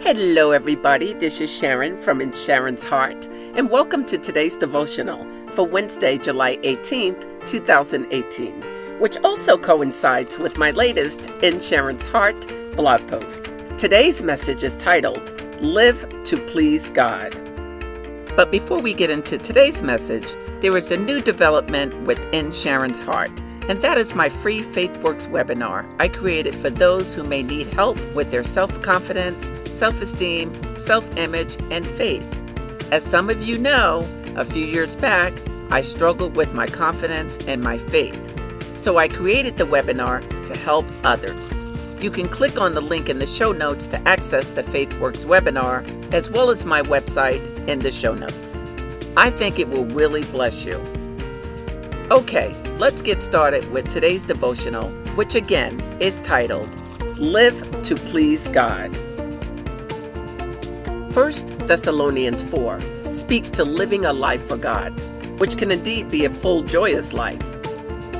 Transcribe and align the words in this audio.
Hello, 0.00 0.50
everybody. 0.50 1.14
This 1.14 1.40
is 1.40 1.50
Sharon 1.50 1.96
from 2.02 2.20
In 2.20 2.32
Sharon's 2.32 2.82
Heart, 2.82 3.26
and 3.54 3.70
welcome 3.70 4.04
to 4.06 4.18
today's 4.18 4.56
devotional 4.56 5.26
for 5.52 5.66
Wednesday, 5.66 6.18
July 6.18 6.56
18th, 6.58 7.46
2018, 7.46 9.00
which 9.00 9.16
also 9.24 9.56
coincides 9.56 10.38
with 10.38 10.58
my 10.58 10.72
latest 10.72 11.30
In 11.42 11.58
Sharon's 11.58 12.02
Heart 12.02 12.76
blog 12.76 13.06
post. 13.08 13.44
Today's 13.78 14.20
message 14.20 14.62
is 14.62 14.76
titled 14.76 15.40
Live 15.62 16.06
to 16.24 16.36
Please 16.48 16.90
God. 16.90 17.32
But 18.36 18.50
before 18.50 18.80
we 18.80 18.92
get 18.92 19.10
into 19.10 19.38
today's 19.38 19.82
message, 19.82 20.34
there 20.60 20.76
is 20.76 20.90
a 20.90 20.96
new 20.96 21.22
development 21.22 22.06
within 22.06 22.50
Sharon's 22.50 22.98
Heart 22.98 23.40
and 23.68 23.80
that 23.80 23.98
is 23.98 24.14
my 24.14 24.28
free 24.28 24.62
FaithWorks 24.62 25.26
webinar 25.28 25.88
I 25.98 26.08
created 26.08 26.54
for 26.54 26.70
those 26.70 27.14
who 27.14 27.22
may 27.22 27.42
need 27.42 27.68
help 27.68 27.98
with 28.14 28.30
their 28.30 28.44
self 28.44 28.82
confidence, 28.82 29.50
self 29.70 30.00
esteem, 30.00 30.78
self 30.78 31.16
image, 31.16 31.56
and 31.70 31.86
faith. 31.86 32.24
As 32.92 33.02
some 33.02 33.30
of 33.30 33.42
you 33.42 33.58
know, 33.58 34.06
a 34.36 34.44
few 34.44 34.64
years 34.64 34.94
back, 34.94 35.32
I 35.70 35.80
struggled 35.80 36.36
with 36.36 36.52
my 36.52 36.66
confidence 36.66 37.38
and 37.46 37.62
my 37.62 37.78
faith. 37.78 38.20
So 38.76 38.98
I 38.98 39.08
created 39.08 39.56
the 39.56 39.64
webinar 39.64 40.20
to 40.46 40.58
help 40.58 40.84
others. 41.02 41.64
You 42.00 42.10
can 42.10 42.28
click 42.28 42.60
on 42.60 42.72
the 42.72 42.82
link 42.82 43.08
in 43.08 43.18
the 43.18 43.26
show 43.26 43.52
notes 43.52 43.86
to 43.88 44.08
access 44.08 44.46
the 44.48 44.62
FaithWorks 44.62 45.24
webinar, 45.24 45.82
as 46.12 46.30
well 46.30 46.50
as 46.50 46.64
my 46.64 46.82
website 46.82 47.66
in 47.66 47.78
the 47.78 47.90
show 47.90 48.14
notes. 48.14 48.64
I 49.16 49.30
think 49.30 49.58
it 49.58 49.68
will 49.70 49.86
really 49.86 50.22
bless 50.24 50.66
you. 50.66 50.78
Okay, 52.10 52.54
let's 52.76 53.00
get 53.00 53.22
started 53.22 53.70
with 53.70 53.88
today's 53.88 54.24
devotional, 54.24 54.90
which 55.16 55.34
again 55.34 55.80
is 56.00 56.18
titled 56.18 56.68
Live 57.18 57.82
to 57.82 57.94
Please 57.94 58.46
God. 58.48 58.94
1 61.14 61.14
Thessalonians 61.66 62.42
4 62.42 62.78
speaks 63.14 63.48
to 63.48 63.64
living 63.64 64.04
a 64.04 64.12
life 64.12 64.46
for 64.46 64.58
God, 64.58 64.90
which 65.40 65.56
can 65.56 65.70
indeed 65.70 66.10
be 66.10 66.26
a 66.26 66.30
full, 66.30 66.62
joyous 66.62 67.14
life. 67.14 67.40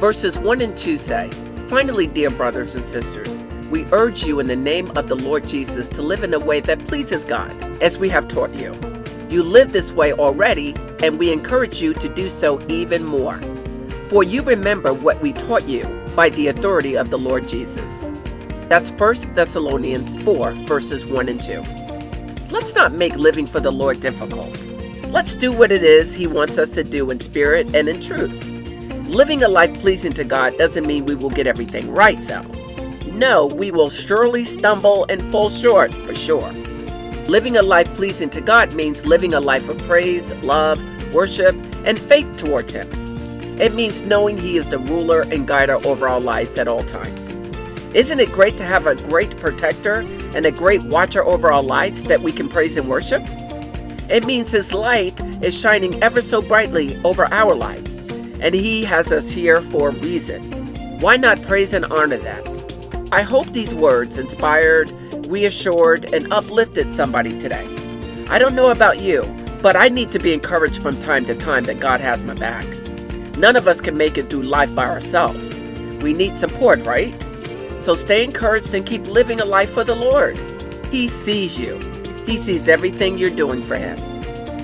Verses 0.00 0.40
1 0.40 0.60
and 0.60 0.76
2 0.76 0.96
say, 0.96 1.30
Finally, 1.68 2.08
dear 2.08 2.30
brothers 2.30 2.74
and 2.74 2.82
sisters, 2.82 3.44
we 3.70 3.86
urge 3.92 4.24
you 4.24 4.40
in 4.40 4.48
the 4.48 4.56
name 4.56 4.90
of 4.98 5.08
the 5.08 5.14
Lord 5.14 5.46
Jesus 5.46 5.88
to 5.90 6.02
live 6.02 6.24
in 6.24 6.34
a 6.34 6.38
way 6.40 6.58
that 6.58 6.84
pleases 6.86 7.24
God, 7.24 7.52
as 7.80 7.96
we 7.96 8.08
have 8.08 8.26
taught 8.26 8.52
you. 8.54 8.74
You 9.30 9.44
live 9.44 9.72
this 9.72 9.92
way 9.92 10.12
already, 10.12 10.74
and 11.00 11.16
we 11.16 11.30
encourage 11.30 11.80
you 11.80 11.94
to 11.94 12.08
do 12.08 12.28
so 12.28 12.60
even 12.68 13.04
more. 13.04 13.40
For 14.08 14.24
you 14.24 14.40
remember 14.40 14.94
what 14.94 15.20
we 15.20 15.34
taught 15.34 15.68
you 15.68 15.84
by 16.16 16.30
the 16.30 16.46
authority 16.46 16.96
of 16.96 17.10
the 17.10 17.18
Lord 17.18 17.46
Jesus. 17.46 18.08
That's 18.70 18.90
1 18.90 19.34
Thessalonians 19.34 20.22
4, 20.22 20.52
verses 20.52 21.04
1 21.04 21.28
and 21.28 21.38
2. 21.38 21.62
Let's 22.50 22.74
not 22.74 22.92
make 22.92 23.16
living 23.16 23.46
for 23.46 23.60
the 23.60 23.70
Lord 23.70 24.00
difficult. 24.00 24.48
Let's 25.08 25.34
do 25.34 25.52
what 25.52 25.70
it 25.70 25.82
is 25.82 26.14
He 26.14 26.26
wants 26.26 26.56
us 26.56 26.70
to 26.70 26.82
do 26.82 27.10
in 27.10 27.20
spirit 27.20 27.74
and 27.74 27.86
in 27.86 28.00
truth. 28.00 28.46
Living 29.08 29.42
a 29.42 29.48
life 29.48 29.74
pleasing 29.78 30.14
to 30.14 30.24
God 30.24 30.56
doesn't 30.56 30.86
mean 30.86 31.04
we 31.04 31.14
will 31.14 31.28
get 31.28 31.46
everything 31.46 31.90
right, 31.90 32.18
though. 32.26 32.46
No, 33.12 33.46
we 33.46 33.70
will 33.70 33.90
surely 33.90 34.46
stumble 34.46 35.04
and 35.10 35.22
fall 35.30 35.50
short, 35.50 35.92
for 35.92 36.14
sure. 36.14 36.50
Living 37.26 37.58
a 37.58 37.62
life 37.62 37.88
pleasing 37.94 38.30
to 38.30 38.40
God 38.40 38.72
means 38.72 39.04
living 39.04 39.34
a 39.34 39.40
life 39.40 39.68
of 39.68 39.76
praise, 39.80 40.32
love, 40.36 40.80
worship, 41.12 41.54
and 41.84 41.98
faith 41.98 42.38
towards 42.38 42.72
Him. 42.72 43.07
It 43.60 43.74
means 43.74 44.02
knowing 44.02 44.38
He 44.38 44.56
is 44.56 44.68
the 44.68 44.78
ruler 44.78 45.22
and 45.22 45.46
guider 45.46 45.74
over 45.84 46.08
our 46.08 46.20
lives 46.20 46.58
at 46.58 46.68
all 46.68 46.84
times. 46.84 47.36
Isn't 47.94 48.20
it 48.20 48.30
great 48.30 48.56
to 48.58 48.64
have 48.64 48.86
a 48.86 48.94
great 48.94 49.36
protector 49.40 50.06
and 50.34 50.46
a 50.46 50.52
great 50.52 50.82
watcher 50.84 51.24
over 51.24 51.52
our 51.52 51.62
lives 51.62 52.04
that 52.04 52.20
we 52.20 52.30
can 52.30 52.48
praise 52.48 52.76
and 52.76 52.88
worship? 52.88 53.22
It 54.08 54.24
means 54.26 54.52
His 54.52 54.72
light 54.72 55.18
is 55.42 55.58
shining 55.58 56.00
ever 56.02 56.22
so 56.22 56.40
brightly 56.40 57.02
over 57.02 57.24
our 57.32 57.54
lives, 57.54 58.08
and 58.40 58.54
He 58.54 58.84
has 58.84 59.10
us 59.10 59.28
here 59.28 59.60
for 59.60 59.88
a 59.88 59.92
reason. 59.92 60.52
Why 61.00 61.16
not 61.16 61.42
praise 61.42 61.74
and 61.74 61.84
honor 61.86 62.18
that? 62.18 62.48
I 63.10 63.22
hope 63.22 63.48
these 63.48 63.74
words 63.74 64.18
inspired, 64.18 64.92
reassured, 65.26 66.12
and 66.12 66.32
uplifted 66.32 66.92
somebody 66.92 67.38
today. 67.40 67.66
I 68.30 68.38
don't 68.38 68.54
know 68.54 68.70
about 68.70 69.00
you, 69.00 69.22
but 69.62 69.74
I 69.74 69.88
need 69.88 70.12
to 70.12 70.18
be 70.18 70.32
encouraged 70.32 70.80
from 70.80 70.98
time 71.00 71.24
to 71.24 71.34
time 71.34 71.64
that 71.64 71.80
God 71.80 72.00
has 72.00 72.22
my 72.22 72.34
back. 72.34 72.64
None 73.38 73.54
of 73.54 73.68
us 73.68 73.80
can 73.80 73.96
make 73.96 74.18
it 74.18 74.28
through 74.28 74.42
life 74.42 74.74
by 74.74 74.84
ourselves. 74.84 75.54
We 76.02 76.12
need 76.12 76.36
support, 76.36 76.84
right? 76.84 77.14
So 77.78 77.94
stay 77.94 78.24
encouraged 78.24 78.74
and 78.74 78.84
keep 78.84 79.02
living 79.06 79.40
a 79.40 79.44
life 79.44 79.70
for 79.70 79.84
the 79.84 79.94
Lord. 79.94 80.36
He 80.90 81.06
sees 81.06 81.58
you, 81.58 81.78
He 82.26 82.36
sees 82.36 82.68
everything 82.68 83.16
you're 83.16 83.30
doing 83.30 83.62
for 83.62 83.76
Him. 83.76 83.96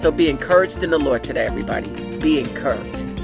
So 0.00 0.12
be 0.12 0.30
encouraged 0.30 0.84
in 0.84 0.90
the 0.90 0.98
Lord 0.98 1.24
today, 1.24 1.46
everybody. 1.46 1.88
Be 2.18 2.38
encouraged. 2.38 3.19